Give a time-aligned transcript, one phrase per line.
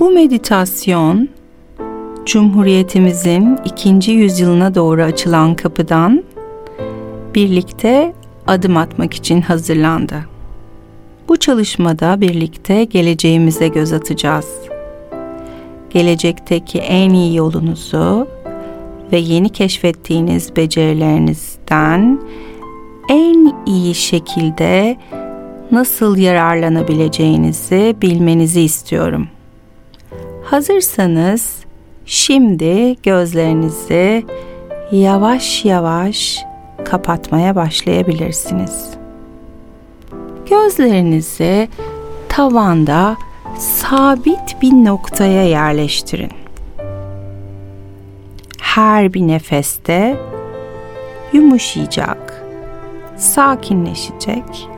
[0.00, 1.28] Bu meditasyon
[2.26, 6.24] Cumhuriyetimizin ikinci yüzyılına doğru açılan kapıdan
[7.34, 8.14] birlikte
[8.46, 10.14] adım atmak için hazırlandı.
[11.28, 14.46] Bu çalışmada birlikte geleceğimize göz atacağız.
[15.90, 18.28] Gelecekteki en iyi yolunuzu
[19.12, 22.20] ve yeni keşfettiğiniz becerilerinizden
[23.08, 24.96] en iyi şekilde
[25.72, 29.28] nasıl yararlanabileceğinizi bilmenizi istiyorum.
[30.50, 31.56] Hazırsanız
[32.06, 34.26] şimdi gözlerinizi
[34.92, 36.38] yavaş yavaş
[36.84, 38.90] kapatmaya başlayabilirsiniz.
[40.50, 41.68] Gözlerinizi
[42.28, 43.16] tavanda
[43.58, 46.32] sabit bir noktaya yerleştirin.
[48.60, 50.16] Her bir nefeste
[51.32, 52.44] yumuşayacak,
[53.16, 54.68] sakinleşecek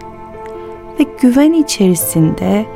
[1.01, 2.67] ve güven içerisinde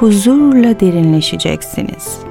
[0.00, 2.24] huzurla derinleşeceksiniz.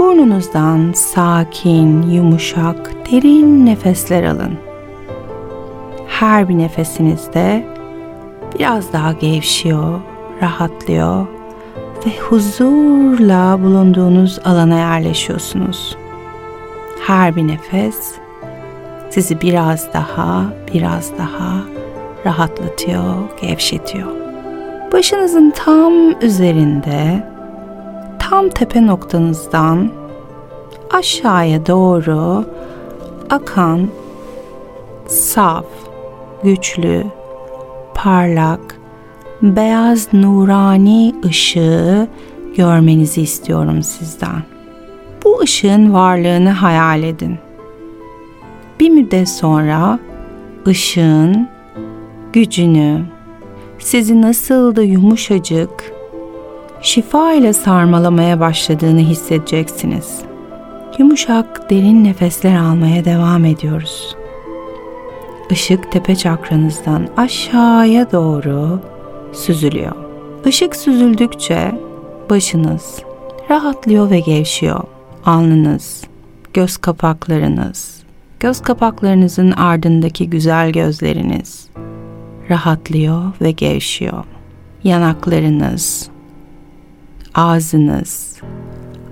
[0.00, 4.58] Burnunuzdan sakin, yumuşak, derin nefesler alın.
[6.08, 7.66] Her bir nefesinizde
[8.58, 10.00] biraz daha gevşiyor,
[10.42, 11.26] rahatlıyor
[12.06, 15.96] ve huzurla bulunduğunuz alana yerleşiyorsunuz.
[17.06, 18.14] Her bir nefes
[19.10, 21.62] sizi biraz daha, biraz daha
[22.26, 24.08] rahatlatıyor, gevşetiyor.
[24.92, 25.92] Başınızın tam
[26.22, 27.29] üzerinde,
[28.40, 29.90] tam tepe noktanızdan
[30.90, 32.44] aşağıya doğru
[33.30, 33.88] akan
[35.06, 35.64] saf,
[36.42, 37.04] güçlü,
[37.94, 38.76] parlak,
[39.42, 42.08] beyaz nurani ışığı
[42.56, 44.42] görmenizi istiyorum sizden.
[45.24, 47.38] Bu ışığın varlığını hayal edin.
[48.80, 49.98] Bir müddet sonra
[50.66, 51.48] ışığın
[52.32, 53.04] gücünü,
[53.78, 55.89] sizi nasıl da yumuşacık,
[56.82, 60.18] şifa ile sarmalamaya başladığını hissedeceksiniz.
[60.98, 64.16] Yumuşak, derin nefesler almaya devam ediyoruz.
[65.50, 68.80] Işık tepe çakranızdan aşağıya doğru
[69.32, 69.92] süzülüyor.
[70.46, 71.72] Işık süzüldükçe
[72.30, 73.02] başınız
[73.50, 74.84] rahatlıyor ve gevşiyor.
[75.26, 76.04] Alnınız,
[76.54, 78.02] göz kapaklarınız,
[78.40, 81.68] göz kapaklarınızın ardındaki güzel gözleriniz
[82.50, 84.24] rahatlıyor ve gevşiyor.
[84.84, 86.09] Yanaklarınız,
[87.34, 88.36] ağzınız,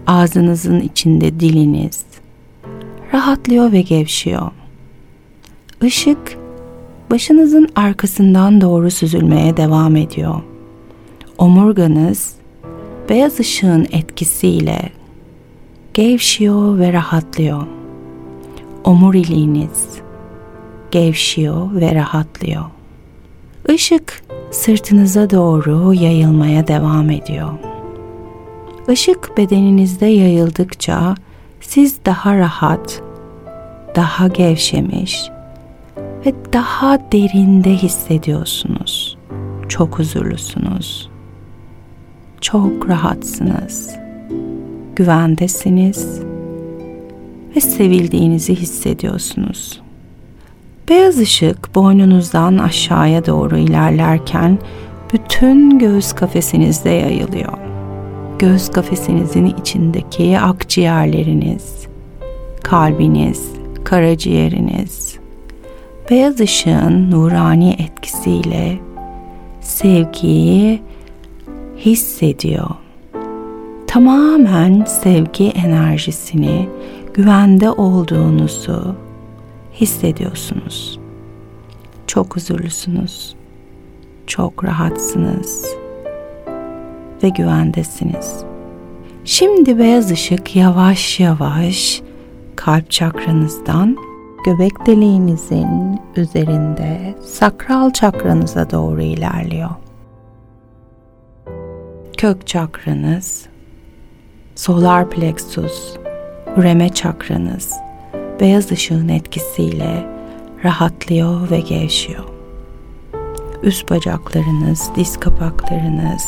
[0.07, 2.05] ağzınızın içinde diliniz
[3.15, 4.51] rahatlıyor ve gevşiyor.
[5.83, 6.39] Işık
[7.11, 10.43] başınızın arkasından doğru süzülmeye devam ediyor.
[11.39, 12.35] Omurganız
[13.09, 14.93] beyaz ışığın etkisiyle
[15.95, 17.67] gevşiyor ve rahatlıyor.
[18.85, 19.89] Omuriliğiniz
[20.91, 22.65] gevşiyor ve rahatlıyor.
[23.69, 27.68] Işık sırtınıza doğru yayılmaya devam ediyor.
[28.93, 31.15] Işık bedeninizde yayıldıkça
[31.61, 33.03] siz daha rahat,
[33.95, 35.31] daha gevşemiş
[36.27, 39.19] ve daha derinde hissediyorsunuz.
[39.69, 41.11] Çok huzurlusunuz.
[42.41, 43.95] Çok rahatsınız.
[44.97, 46.21] Güvendesiniz
[47.57, 49.81] ve sevildiğinizi hissediyorsunuz.
[50.89, 54.59] Beyaz ışık boynunuzdan aşağıya doğru ilerlerken
[55.13, 57.68] bütün göğüs kafesinizde yayılıyor.
[58.39, 61.87] Göğüs kafesinizin içindeki akciğerleriniz,
[62.63, 63.53] kalbiniz,
[63.85, 65.19] karaciğeriniz,
[66.11, 68.79] beyaz ışığın nurani etkisiyle
[69.61, 70.83] sevgiyi
[71.77, 72.71] hissediyor.
[73.87, 76.69] Tamamen sevgi enerjisini,
[77.15, 78.97] güvende olduğunuzu
[79.75, 80.99] hissediyorsunuz.
[82.07, 83.37] Çok huzurlusunuz.
[84.27, 85.79] Çok rahatsınız
[87.23, 88.45] ve güvendesiniz.
[89.25, 92.03] Şimdi beyaz ışık yavaş yavaş
[92.57, 93.97] kalp çakranızdan
[94.45, 99.71] göbek deliğinizin üzerinde sakral çakranıza doğru ilerliyor.
[102.17, 103.47] Kök çakranız,
[104.55, 105.97] solar plexus,
[106.57, 107.73] üreme çakranız
[108.41, 110.07] beyaz ışığın etkisiyle
[110.65, 112.25] rahatlıyor ve gevşiyor.
[113.63, 116.25] Üst bacaklarınız, diz kapaklarınız,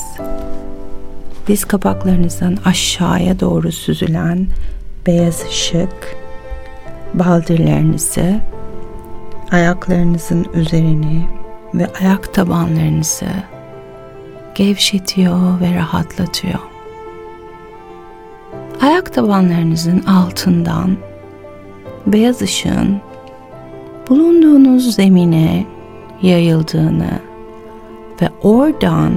[1.50, 4.46] diz kapaklarınızdan aşağıya doğru süzülen
[5.06, 6.16] beyaz ışık
[7.14, 8.40] baldırlarınızı,
[9.50, 11.28] ayaklarınızın üzerini
[11.74, 13.26] ve ayak tabanlarınızı
[14.54, 16.60] gevşetiyor ve rahatlatıyor.
[18.80, 20.96] Ayak tabanlarınızın altından
[22.06, 23.00] beyaz ışığın
[24.08, 25.66] bulunduğunuz zemine
[26.22, 27.20] yayıldığını
[28.22, 29.12] ve oradan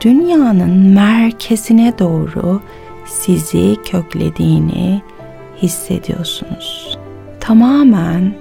[0.00, 2.60] dünyanın merkezine doğru
[3.06, 5.02] sizi köklediğini
[5.62, 6.98] hissediyorsunuz.
[7.40, 8.34] Tamamen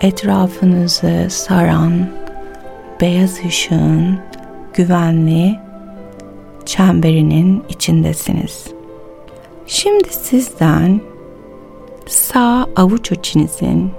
[0.00, 2.06] etrafınızı saran
[3.00, 4.18] beyaz ışığın
[4.74, 5.58] güvenli
[6.66, 8.66] çemberinin içindesiniz.
[9.66, 11.00] Şimdi sizden
[12.06, 13.90] sağ avuç içinizin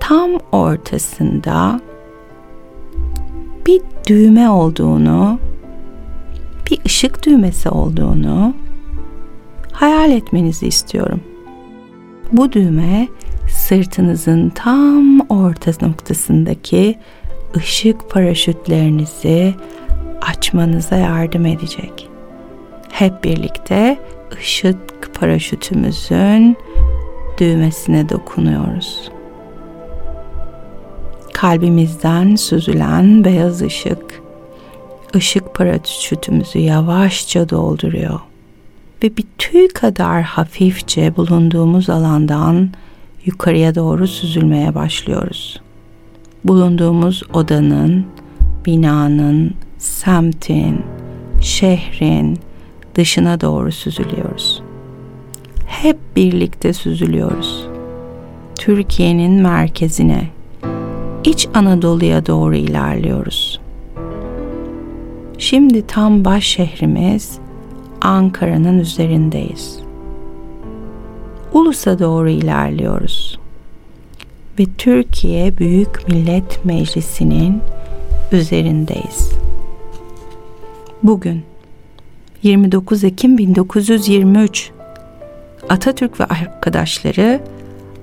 [0.00, 1.80] tam ortasında
[3.66, 5.38] bir düğme olduğunu,
[6.70, 8.54] bir ışık düğmesi olduğunu
[9.72, 11.20] hayal etmenizi istiyorum.
[12.32, 13.08] Bu düğme
[13.50, 16.98] sırtınızın tam orta noktasındaki
[17.56, 19.54] ışık paraşütlerinizi
[20.22, 22.08] açmanıza yardım edecek.
[22.92, 23.98] Hep birlikte
[24.38, 26.56] ışık paraşütümüzün
[27.38, 29.10] düğmesine dokunuyoruz.
[31.44, 34.22] Kalbimizden süzülen beyaz ışık
[35.16, 38.20] ışık paraşütümüzü yavaşça dolduruyor
[39.02, 42.70] ve bir tüy kadar hafifçe bulunduğumuz alandan
[43.24, 45.60] yukarıya doğru süzülmeye başlıyoruz.
[46.44, 48.06] Bulunduğumuz odanın,
[48.66, 50.82] binanın, semtin,
[51.40, 52.38] şehrin
[52.94, 54.62] dışına doğru süzülüyoruz.
[55.66, 57.66] Hep birlikte süzülüyoruz.
[58.54, 60.34] Türkiye'nin merkezine,
[61.24, 63.60] İç Anadolu'ya doğru ilerliyoruz.
[65.38, 67.38] Şimdi tam baş şehrimiz
[68.00, 69.78] Ankara'nın üzerindeyiz.
[71.52, 73.38] Ulus'a doğru ilerliyoruz.
[74.58, 77.60] Ve Türkiye Büyük Millet Meclisi'nin
[78.32, 79.30] üzerindeyiz.
[81.02, 81.42] Bugün
[82.42, 84.70] 29 Ekim 1923
[85.68, 87.40] Atatürk ve arkadaşları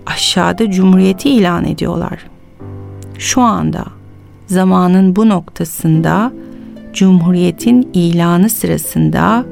[0.05, 2.30] aşağıda cumhuriyeti ilan ediyorlar.
[3.21, 3.85] Şu anda
[4.47, 6.31] zamanın bu noktasında
[6.93, 9.45] cumhuriyetin ilanı sırasında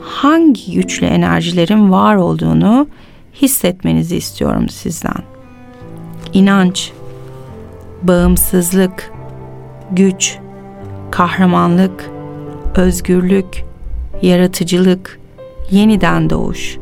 [0.00, 2.86] hangi güçlü enerjilerin var olduğunu
[3.34, 5.22] hissetmenizi istiyorum sizden.
[6.32, 6.92] İnanç,
[8.02, 9.12] bağımsızlık,
[9.90, 10.38] güç,
[11.10, 12.10] kahramanlık,
[12.76, 13.64] özgürlük,
[14.22, 15.20] yaratıcılık,
[15.70, 16.78] yeniden doğuş,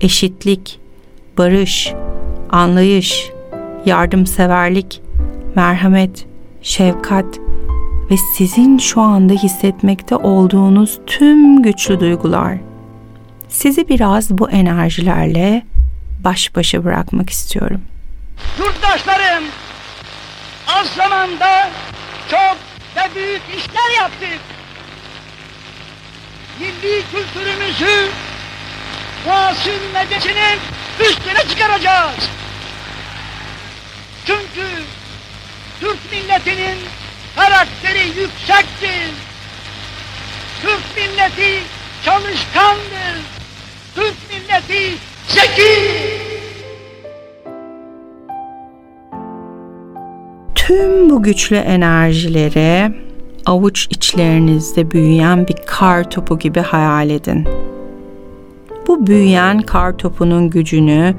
[0.00, 0.80] eşitlik,
[1.38, 1.94] barış,
[2.50, 3.30] anlayış,
[3.86, 5.02] yardımseverlik,
[5.54, 6.26] merhamet,
[6.62, 7.38] şefkat
[8.10, 12.56] ve sizin şu anda hissetmekte olduğunuz tüm güçlü duygular.
[13.48, 15.62] Sizi biraz bu enerjilerle
[16.24, 17.80] baş başa bırakmak istiyorum.
[18.58, 19.44] Yurttaşlarım,
[20.68, 21.70] az zamanda
[22.30, 22.56] çok
[22.96, 24.40] ve büyük işler yaptık.
[26.60, 28.10] Milli kültürümüzü
[29.26, 30.58] muasır medyasının
[31.00, 32.30] üstüne çıkaracağız.
[34.26, 34.66] Çünkü
[35.80, 36.78] Türk milletinin
[37.36, 39.10] karakteri yüksektir.
[40.62, 41.62] Türk milleti
[42.04, 43.20] çalışkandır.
[43.94, 44.94] Türk milleti
[45.28, 45.80] zeki.
[50.54, 52.92] Tüm bu güçlü enerjileri
[53.46, 57.48] avuç içlerinizde büyüyen bir kar topu gibi hayal edin.
[58.86, 61.14] Bu büyüyen kar topunun gücünü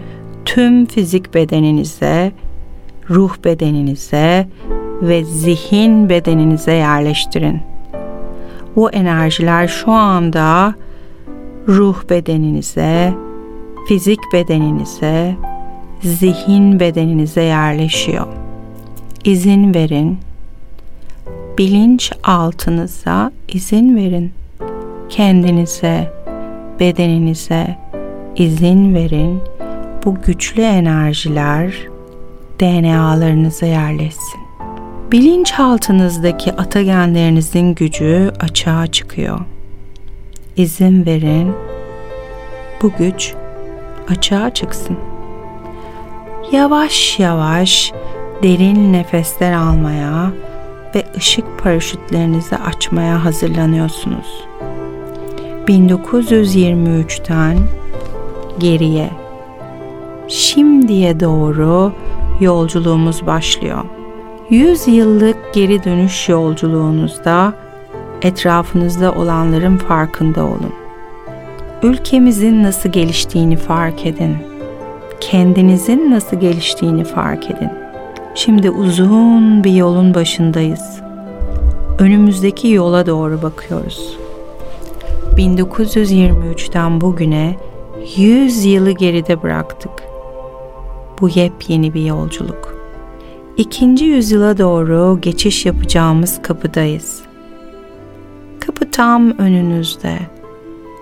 [0.45, 2.31] tüm fizik bedeninize,
[3.11, 4.47] ruh bedeninize
[5.01, 7.59] ve zihin bedeninize yerleştirin.
[8.75, 10.75] Bu enerjiler şu anda
[11.67, 13.13] ruh bedeninize,
[13.87, 15.35] fizik bedeninize,
[16.01, 18.27] zihin bedeninize yerleşiyor.
[19.23, 20.17] İzin verin.
[21.57, 24.31] Bilinç altınıza izin verin.
[25.09, 26.13] Kendinize,
[26.79, 27.77] bedeninize
[28.35, 29.39] izin verin.
[30.05, 31.90] Bu güçlü enerjiler
[32.61, 34.41] DNA'larınıza yerleşsin.
[35.11, 39.39] Bilinçaltınızdaki atagenlerinizin gücü açığa çıkıyor.
[40.55, 41.53] İzin verin.
[42.81, 43.33] Bu güç
[44.09, 44.97] açığa çıksın.
[46.51, 47.93] Yavaş yavaş
[48.43, 50.31] derin nefesler almaya
[50.95, 54.45] ve ışık paraşütlerinizi açmaya hazırlanıyorsunuz.
[55.67, 57.57] 1923'ten
[58.59, 59.09] geriye
[60.27, 61.93] şimdiye doğru
[62.41, 63.83] yolculuğumuz başlıyor.
[64.49, 67.53] 100 yıllık geri dönüş yolculuğunuzda
[68.21, 70.73] etrafınızda olanların farkında olun.
[71.83, 74.37] Ülkemizin nasıl geliştiğini fark edin.
[75.19, 77.69] Kendinizin nasıl geliştiğini fark edin.
[78.35, 81.01] Şimdi uzun bir yolun başındayız.
[81.99, 84.17] Önümüzdeki yola doğru bakıyoruz.
[85.37, 87.55] 1923'ten bugüne
[88.17, 90.10] 100 yılı geride bıraktık.
[91.21, 92.75] Bu yepyeni bir yolculuk.
[93.57, 97.21] İkinci yüzyıla doğru geçiş yapacağımız kapıdayız.
[98.91, 100.17] tam önünüzde.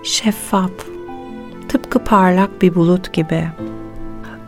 [0.03, 0.71] Şeffaf.
[1.69, 3.47] Tıpkı parlak bir bulut gibi.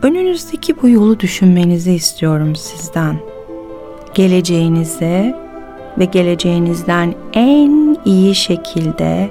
[0.02, 3.16] Önünüzdeki bu yolu düşünmenizi istiyorum sizden.
[4.14, 5.36] Geleceğinize
[5.98, 9.30] ve geleceğinizden en iyi şekilde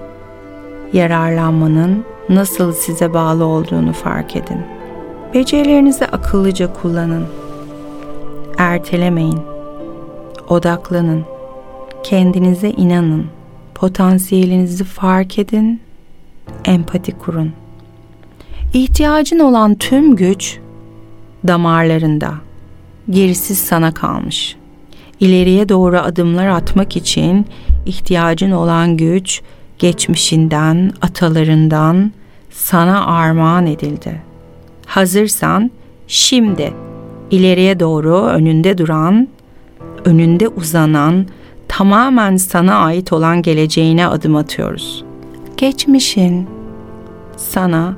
[0.93, 4.80] yararlanmanın nasıl size bağlı olduğunu fark edin.
[5.33, 7.25] Becerilerinizi akıllıca kullanın.
[8.57, 9.39] Ertelemeyin.
[10.49, 11.25] Odaklanın.
[12.03, 13.25] Kendinize inanın.
[13.75, 15.81] Potansiyelinizi fark edin.
[16.65, 17.51] Empati kurun.
[18.73, 20.59] İhtiyacın olan tüm güç
[21.47, 22.33] damarlarında.
[23.09, 24.55] Gerisi sana kalmış.
[25.19, 27.45] İleriye doğru adımlar atmak için
[27.85, 29.41] ihtiyacın olan güç
[29.79, 32.11] geçmişinden, atalarından
[32.49, 34.30] sana armağan edildi.
[34.91, 35.71] Hazırsan
[36.07, 36.73] şimdi
[37.31, 39.27] ileriye doğru önünde duran,
[40.05, 41.25] önünde uzanan,
[41.67, 45.03] tamamen sana ait olan geleceğine adım atıyoruz.
[45.57, 46.47] Geçmişin
[47.37, 47.97] sana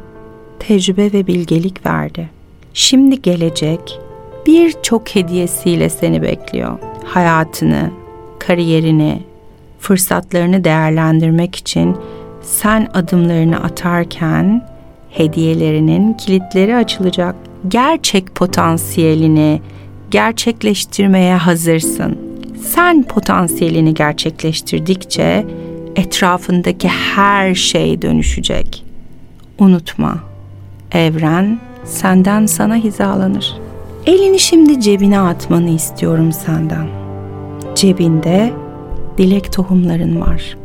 [0.59, 2.29] tecrübe ve bilgelik verdi.
[2.73, 3.99] Şimdi gelecek
[4.45, 6.79] birçok hediyesiyle seni bekliyor.
[7.05, 7.91] Hayatını,
[8.39, 9.23] kariyerini,
[9.79, 11.97] fırsatlarını değerlendirmek için
[12.41, 14.72] sen adımlarını atarken
[15.13, 17.35] hediyelerinin kilitleri açılacak.
[17.67, 19.61] Gerçek potansiyelini
[20.11, 22.17] gerçekleştirmeye hazırsın.
[22.61, 25.45] Sen potansiyelini gerçekleştirdikçe
[25.95, 28.85] etrafındaki her şey dönüşecek.
[29.59, 30.17] Unutma.
[30.91, 33.57] Evren senden sana hizalanır.
[34.05, 36.87] Elini şimdi cebine atmanı istiyorum senden.
[37.75, 38.53] Cebinde
[39.17, 40.57] dilek tohumların var.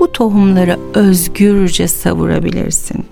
[0.00, 3.04] Bu tohumları özgürce savurabilirsin.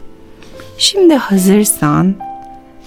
[0.79, 2.15] Şimdi hazırsan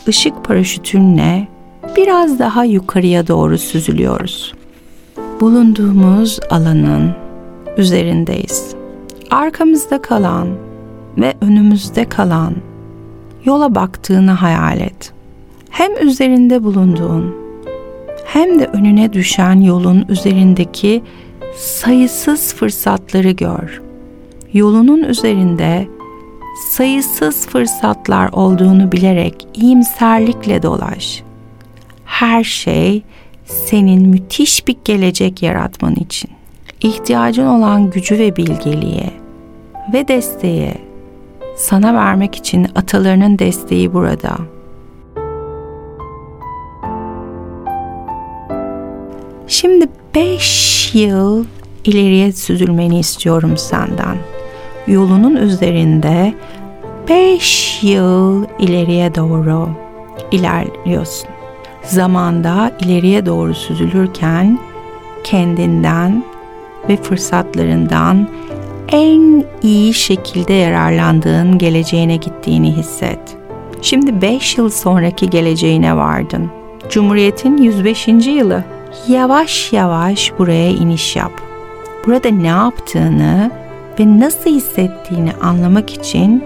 [0.07, 1.47] ışık paraşütünle
[1.95, 4.53] biraz daha yukarıya doğru süzülüyoruz.
[5.41, 7.11] Bulunduğumuz alanın
[7.77, 8.75] üzerindeyiz.
[9.29, 10.47] Arkamızda kalan
[11.17, 12.53] ve önümüzde kalan
[13.45, 15.13] yola baktığını hayal et.
[15.69, 17.35] Hem üzerinde bulunduğun
[18.25, 21.03] hem de önüne düşen yolun üzerindeki
[21.55, 23.81] sayısız fırsatları gör.
[24.53, 25.87] Yolunun üzerinde
[26.57, 31.23] sayısız fırsatlar olduğunu bilerek iyimserlikle dolaş.
[32.05, 33.03] Her şey
[33.45, 36.31] senin müthiş bir gelecek yaratman için.
[36.81, 39.13] İhtiyacın olan gücü ve bilgeliğe
[39.93, 40.77] ve desteğe
[41.55, 44.37] sana vermek için atalarının desteği burada.
[49.47, 51.45] Şimdi beş yıl
[51.83, 54.17] ileriye süzülmeni istiyorum senden.
[54.87, 56.33] Yolunun üzerinde
[57.09, 59.69] beş yıl ileriye doğru
[60.31, 61.29] ilerliyorsun.
[61.83, 64.59] Zamanda ileriye doğru süzülürken
[65.23, 66.23] kendinden
[66.89, 68.27] ve fırsatlarından
[68.91, 73.19] en iyi şekilde yararlandığın geleceğine gittiğini hisset.
[73.81, 76.51] Şimdi 5 yıl sonraki geleceğine vardın.
[76.89, 78.07] Cumhuriyet'in 105.
[78.07, 78.63] yılı.
[79.07, 81.31] Yavaş yavaş buraya iniş yap.
[82.05, 83.51] Burada ne yaptığını
[83.99, 86.43] ve nasıl hissettiğini anlamak için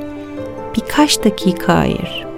[0.76, 2.31] birkaç dakika ayır.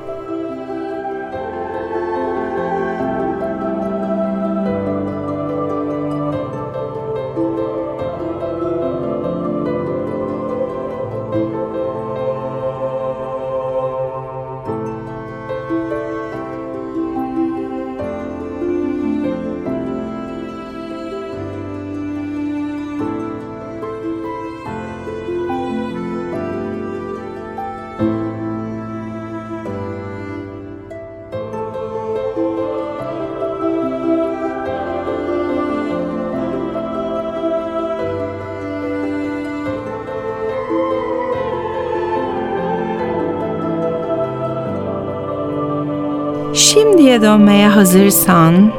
[46.53, 48.72] Şimdiye dönmeye hazırsan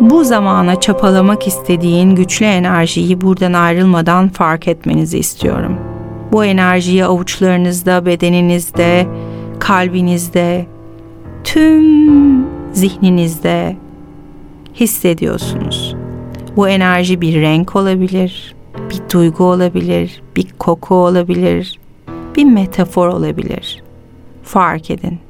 [0.00, 5.78] bu zamana çapalamak istediğin güçlü enerjiyi buradan ayrılmadan fark etmenizi istiyorum.
[6.32, 9.06] Bu enerjiyi avuçlarınızda, bedeninizde,
[9.58, 10.66] kalbinizde,
[11.44, 13.76] tüm zihninizde
[14.74, 15.96] hissediyorsunuz.
[16.56, 18.54] Bu enerji bir renk olabilir,
[18.90, 21.78] bir duygu olabilir, bir koku olabilir,
[22.36, 23.82] bir metafor olabilir.
[24.42, 25.27] Fark edin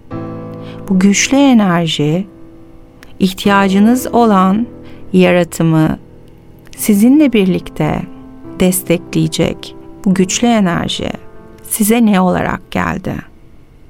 [0.88, 2.26] bu güçlü enerji
[3.18, 4.66] ihtiyacınız olan
[5.12, 5.98] yaratımı
[6.76, 8.02] sizinle birlikte
[8.60, 11.10] destekleyecek bu güçlü enerji
[11.62, 13.14] size ne olarak geldi?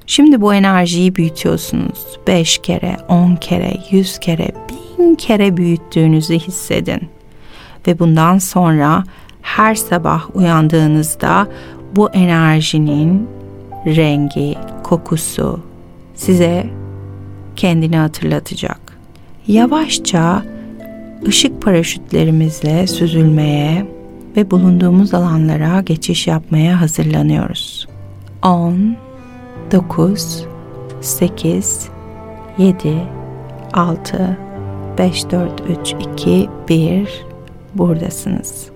[0.05, 2.19] Şimdi bu enerjiyi büyütüyorsunuz.
[2.27, 7.09] Beş kere, on kere, yüz kere, bin kere büyüttüğünüzü hissedin.
[7.87, 9.03] Ve bundan sonra
[9.41, 11.47] her sabah uyandığınızda
[11.95, 13.27] bu enerjinin
[13.85, 15.59] rengi, kokusu
[16.15, 16.69] size
[17.59, 18.79] kendini hatırlatacak.
[19.47, 20.43] Yavaşça
[21.27, 23.87] ışık paraşütlerimizle süzülmeye
[24.37, 27.87] ve bulunduğumuz alanlara geçiş yapmaya hazırlanıyoruz.
[28.43, 28.95] 10
[29.71, 30.45] 9
[31.01, 31.89] 8
[32.57, 32.97] 7
[33.73, 34.37] 6
[34.97, 37.25] 5 4 3 2 1
[37.75, 38.69] buradasınız.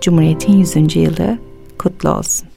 [0.00, 0.96] Cumhuriyet'in 100.
[0.96, 1.38] yılı
[1.78, 2.47] kutlu olsun.